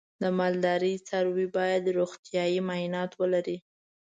د 0.21 0.23
مالدارۍ 0.37 0.95
څاروی 1.07 1.47
باید 1.57 1.93
روغتیايي 1.97 2.59
معاینات 2.67 3.11
ولري. 3.21 3.57